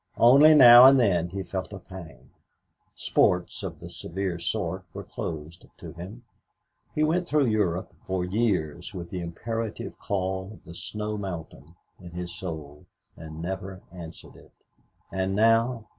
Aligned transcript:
Only 0.17 0.55
now 0.55 0.85
and 0.85 0.99
then 0.99 1.29
he 1.29 1.43
felt 1.43 1.71
a 1.71 1.77
pang. 1.77 2.31
Sports 2.95 3.61
of 3.61 3.77
the 3.79 3.87
severe 3.87 4.39
sort 4.39 4.83
were 4.95 5.03
closed 5.03 5.67
to 5.77 5.93
him. 5.93 6.23
He 6.95 7.03
went 7.03 7.27
through 7.27 7.45
Europe 7.45 7.93
for 8.07 8.25
years 8.25 8.95
with 8.95 9.11
the 9.11 9.21
imperative 9.21 9.99
call 9.99 10.53
of 10.53 10.63
the 10.65 10.73
snow 10.73 11.19
mountain 11.19 11.75
in 11.99 12.13
his 12.13 12.33
soul 12.35 12.87
and 13.15 13.43
never 13.43 13.83
answered 13.91 14.37
it. 14.37 14.53
And 15.11 15.35
now? 15.35 15.85